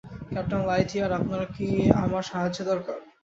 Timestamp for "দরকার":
2.71-2.97